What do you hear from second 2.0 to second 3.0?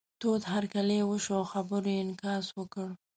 انعکاس وکړ.